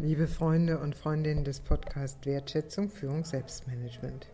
[0.00, 4.28] Liebe Freunde und Freundinnen des Podcasts Wertschätzung, Führung, Selbstmanagement.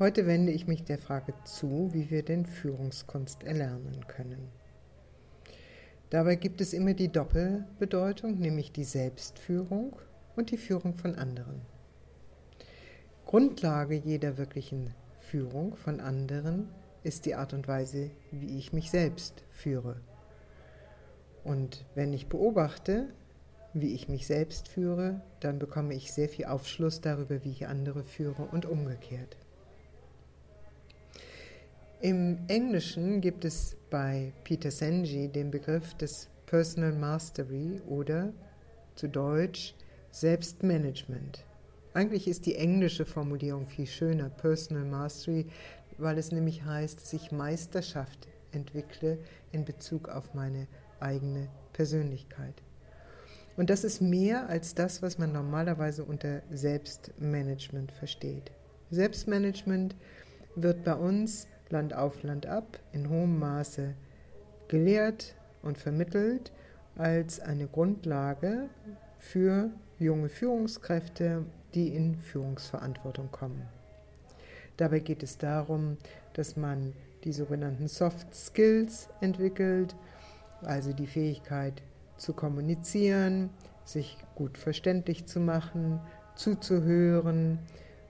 [0.00, 4.48] Heute wende ich mich der Frage zu, wie wir denn Führungskunst erlernen können.
[6.10, 9.94] Dabei gibt es immer die Doppelbedeutung, nämlich die Selbstführung
[10.34, 11.60] und die Führung von anderen.
[13.24, 16.68] Grundlage jeder wirklichen Führung von anderen
[17.04, 20.00] ist die Art und Weise, wie ich mich selbst führe.
[21.44, 23.10] Und wenn ich beobachte,
[23.80, 28.04] wie ich mich selbst führe, dann bekomme ich sehr viel Aufschluss darüber, wie ich andere
[28.04, 29.36] führe und umgekehrt.
[32.00, 38.32] Im Englischen gibt es bei Peter Senji den Begriff des Personal Mastery oder
[38.94, 39.74] zu Deutsch
[40.10, 41.44] Selbstmanagement.
[41.92, 45.46] Eigentlich ist die englische Formulierung viel schöner, Personal Mastery,
[45.98, 49.18] weil es nämlich heißt, dass ich Meisterschaft entwickle
[49.52, 50.66] in Bezug auf meine
[51.00, 52.62] eigene Persönlichkeit.
[53.56, 58.50] Und das ist mehr als das, was man normalerweise unter Selbstmanagement versteht.
[58.90, 59.96] Selbstmanagement
[60.54, 63.94] wird bei uns Land auf Land ab in hohem Maße
[64.68, 66.52] gelehrt und vermittelt
[66.96, 68.68] als eine Grundlage
[69.18, 73.62] für junge Führungskräfte, die in Führungsverantwortung kommen.
[74.76, 75.96] Dabei geht es darum,
[76.34, 76.92] dass man
[77.24, 79.96] die sogenannten Soft Skills entwickelt,
[80.62, 81.82] also die Fähigkeit
[82.16, 83.50] zu kommunizieren,
[83.84, 86.00] sich gut verständlich zu machen,
[86.34, 87.58] zuzuhören,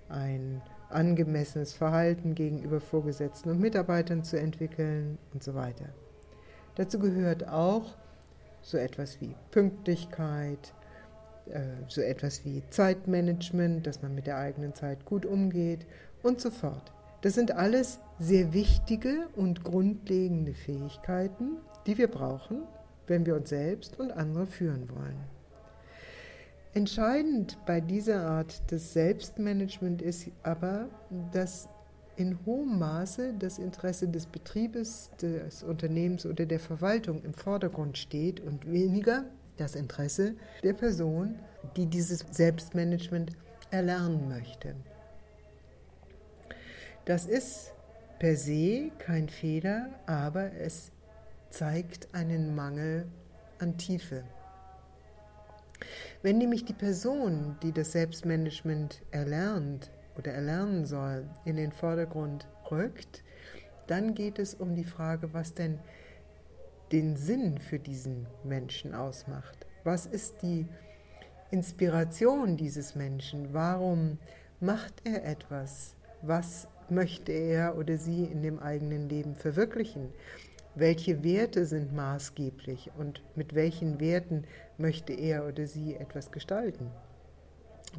[0.09, 5.87] ein angemessenes Verhalten gegenüber Vorgesetzten und Mitarbeitern zu entwickeln und so weiter.
[6.77, 7.95] Dazu gehört auch
[8.63, 10.75] so etwas wie Pünktlichkeit,
[11.47, 15.87] äh, so etwas wie Zeitmanagement, dass man mit der eigenen Zeit gut umgeht
[16.23, 16.93] und so fort.
[17.23, 22.63] Das sind alles sehr wichtige und grundlegende Fähigkeiten, die wir brauchen,
[23.07, 25.37] wenn wir uns selbst und andere führen wollen.
[26.75, 30.89] Entscheidend bei dieser Art des Selbstmanagement ist aber,
[31.33, 31.69] dass
[32.17, 38.41] in hohem Maße das Interesse des Betriebes, des Unternehmens oder der Verwaltung im Vordergrund steht
[38.41, 39.25] und weniger
[39.57, 41.39] das Interesse der Person,
[41.77, 43.33] die dieses Selbstmanagement
[43.71, 44.75] erlernen möchte.
[47.05, 47.73] Das ist
[48.19, 50.91] per se kein Fehler, aber es
[51.57, 53.07] zeigt einen Mangel
[53.59, 54.25] an Tiefe.
[56.21, 63.25] Wenn nämlich die Person, die das Selbstmanagement erlernt oder erlernen soll, in den Vordergrund rückt,
[63.87, 65.79] dann geht es um die Frage, was denn
[66.93, 69.67] den Sinn für diesen Menschen ausmacht.
[69.83, 70.67] Was ist die
[71.51, 73.55] Inspiration dieses Menschen?
[73.55, 74.19] Warum
[74.61, 75.95] macht er etwas?
[76.21, 80.13] Was möchte er oder sie in dem eigenen Leben verwirklichen?
[80.77, 84.45] Welche Werte sind maßgeblich und mit welchen Werten
[84.79, 86.91] möchte er oder sie etwas gestalten.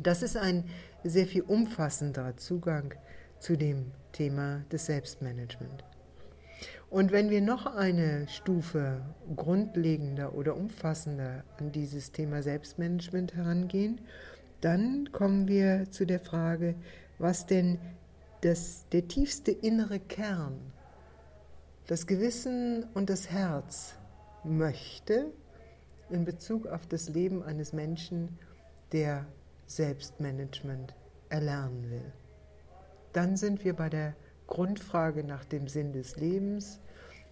[0.02, 0.64] Das ist ein
[1.04, 2.94] sehr viel umfassender Zugang
[3.40, 5.84] zu dem Thema des Selbstmanagement.
[6.90, 9.02] Und wenn wir noch eine Stufe
[9.36, 14.00] grundlegender oder umfassender an dieses Thema Selbstmanagement herangehen,
[14.62, 16.76] dann kommen wir zu der Frage,
[17.18, 17.80] was denn
[18.42, 20.60] das, der tiefste innere Kern
[21.88, 23.96] das Gewissen und das Herz
[24.44, 25.32] möchte
[26.10, 28.38] in Bezug auf das Leben eines Menschen,
[28.92, 29.26] der
[29.66, 30.94] Selbstmanagement
[31.30, 32.14] erlernen will.
[33.14, 34.16] Dann sind wir bei der
[34.48, 36.80] Grundfrage nach dem Sinn des Lebens,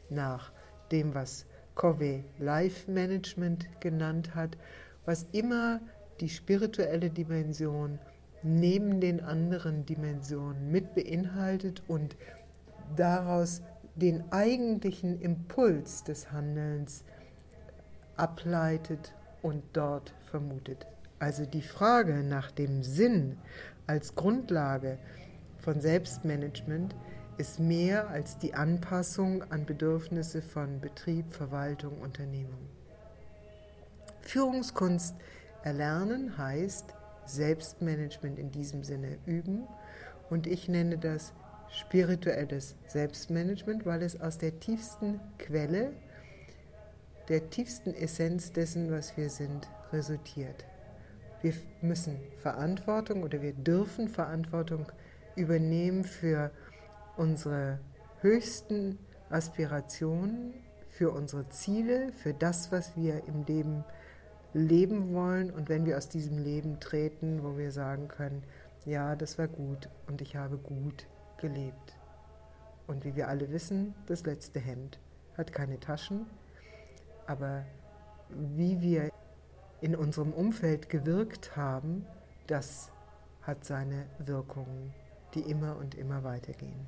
[0.10, 0.52] nach
[0.92, 1.46] dem, was
[1.76, 4.58] Covey Life Management genannt hat,
[5.06, 5.82] was immer
[6.22, 8.00] die spirituelle Dimension
[8.42, 12.16] neben den anderen Dimensionen mit beinhaltet und
[12.96, 13.62] daraus
[13.96, 17.04] den eigentlichen Impuls des Handelns
[18.18, 20.86] ableitet und dort vermutet.
[21.20, 23.38] Also die Frage nach dem Sinn
[23.88, 24.98] als Grundlage
[25.60, 26.96] von Selbstmanagement
[27.38, 32.70] ist mehr als die Anpassung an Bedürfnisse von Betrieb, Verwaltung, Unternehmung.
[34.22, 35.16] Führungskunst
[35.64, 36.94] erlernen heißt
[37.26, 39.64] Selbstmanagement in diesem Sinne üben
[40.30, 41.34] und ich nenne das
[41.72, 45.92] spirituelles Selbstmanagement, weil es aus der tiefsten Quelle,
[47.30, 50.66] der tiefsten Essenz dessen, was wir sind, resultiert.
[51.42, 54.92] Wir müssen Verantwortung oder wir dürfen Verantwortung
[55.36, 56.52] übernehmen für
[57.18, 57.80] unsere
[58.22, 58.98] höchsten
[59.30, 60.54] Aspirationen,
[60.90, 63.84] für unsere Ziele, für das, was wir im Leben
[64.54, 68.44] leben wollen und wenn wir aus diesem Leben treten, wo wir sagen können,
[68.86, 71.06] ja, das war gut und ich habe gut
[71.38, 71.98] gelebt.
[72.88, 75.00] Und wie wir alle wissen, das letzte Hemd
[75.38, 76.28] hat keine Taschen,
[77.28, 77.66] aber
[78.30, 79.10] wie wir
[79.82, 82.06] in unserem Umfeld gewirkt haben,
[82.48, 82.92] das
[83.42, 84.94] hat seine Wirkungen,
[85.34, 86.88] die immer und immer weitergehen.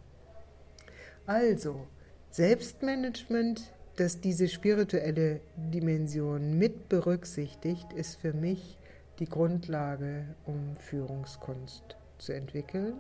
[1.26, 1.86] Also,
[2.32, 8.78] Selbstmanagement, das diese spirituelle Dimension mit berücksichtigt, ist für mich
[9.20, 12.94] die Grundlage, um Führungskunst zu entwickeln.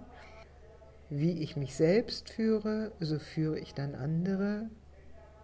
[1.09, 4.69] Wie ich mich selbst führe, so führe ich dann andere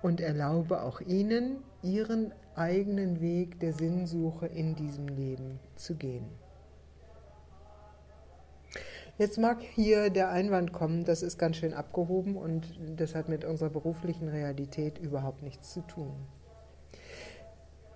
[0.01, 6.25] und erlaube auch ihnen, ihren eigenen Weg der Sinnsuche in diesem Leben zu gehen.
[9.17, 12.67] Jetzt mag hier der Einwand kommen, das ist ganz schön abgehoben und
[12.97, 16.13] das hat mit unserer beruflichen Realität überhaupt nichts zu tun.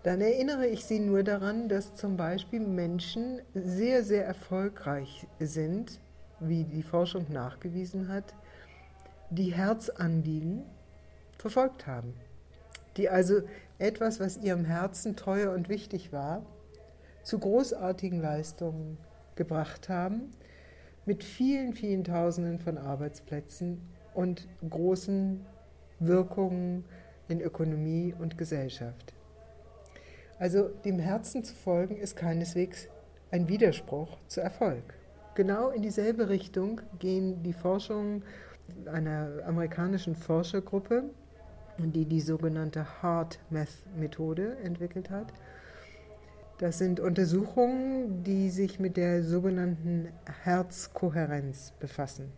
[0.04, 6.00] Dann erinnere ich Sie nur daran, dass zum Beispiel Menschen sehr, sehr erfolgreich sind,
[6.40, 8.36] wie die Forschung nachgewiesen hat,
[9.30, 10.64] die Herzanliegen
[11.38, 12.14] verfolgt haben.
[12.98, 13.42] Die also
[13.78, 16.46] etwas, was ihrem Herzen teuer und wichtig war,
[17.24, 18.98] zu großartigen Leistungen
[19.36, 20.32] gebracht haben
[21.06, 23.82] mit vielen, vielen Tausenden von Arbeitsplätzen
[24.14, 25.46] und großen
[26.00, 26.86] Wirkungen
[27.28, 29.14] in Ökonomie und Gesellschaft.
[30.40, 32.88] Also dem Herzen zu folgen ist keineswegs
[33.32, 34.97] ein Widerspruch zu Erfolg.
[35.38, 38.24] Genau in dieselbe Richtung gehen die Forschungen
[38.92, 41.04] einer amerikanischen Forschergruppe,
[41.78, 45.32] die die sogenannte Heart Math Methode entwickelt hat
[46.58, 50.08] das sind Untersuchungen, die sich mit der sogenannten
[50.44, 52.32] Herzkohärenz befassen.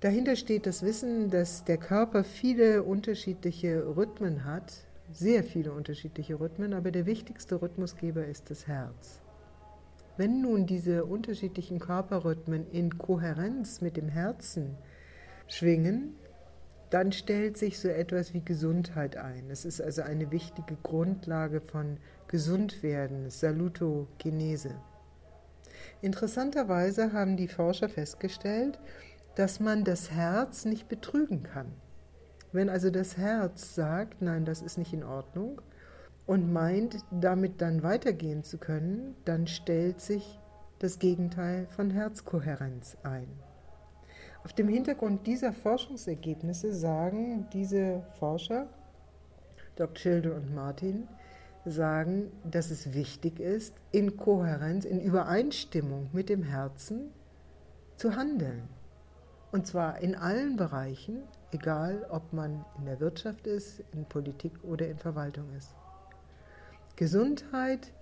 [0.00, 6.74] Dahinter steht das Wissen, dass der Körper viele unterschiedliche Rhythmen hat, sehr viele unterschiedliche Rhythmen,
[6.74, 9.21] aber der wichtigste Rhythmusgeber ist das Herz.
[10.16, 14.76] Wenn nun diese unterschiedlichen Körperrhythmen in Kohärenz mit dem Herzen
[15.48, 16.14] schwingen,
[16.90, 19.48] dann stellt sich so etwas wie Gesundheit ein.
[19.48, 21.96] Es ist also eine wichtige Grundlage von
[22.28, 24.74] Gesundwerden, Salutogenese.
[26.02, 28.78] Interessanterweise haben die Forscher festgestellt,
[29.36, 31.72] dass man das Herz nicht betrügen kann.
[32.52, 35.62] Wenn also das Herz sagt, nein, das ist nicht in Ordnung
[36.26, 40.38] und meint, damit dann weitergehen zu können, dann stellt sich
[40.78, 43.28] das Gegenteil von Herzkohärenz ein.
[44.44, 48.68] Auf dem Hintergrund dieser Forschungsergebnisse sagen diese Forscher,
[49.76, 49.96] Dr.
[49.96, 51.08] Schilde und Martin,
[51.64, 57.12] sagen, dass es wichtig ist, in Kohärenz, in Übereinstimmung mit dem Herzen
[57.96, 58.68] zu handeln.
[59.52, 61.22] Und zwar in allen Bereichen,
[61.52, 65.76] egal ob man in der Wirtschaft ist, in Politik oder in Verwaltung ist.
[66.96, 67.92] Gesundheit,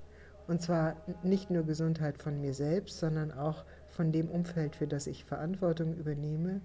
[0.47, 5.07] und zwar nicht nur Gesundheit von mir selbst, sondern auch von dem Umfeld, für das
[5.07, 6.61] ich Verantwortung übernehme,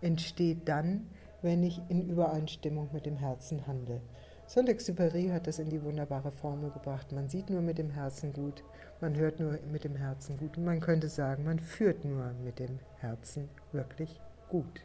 [0.00, 1.06] entsteht dann,
[1.42, 4.00] wenn ich in Übereinstimmung mit dem Herzen handle.
[4.46, 7.12] Saint-Exupéry hat das in die wunderbare Formel gebracht.
[7.12, 8.64] Man sieht nur mit dem Herzen gut,
[9.00, 12.58] man hört nur mit dem Herzen gut und man könnte sagen, man führt nur mit
[12.58, 14.80] dem Herzen wirklich gut.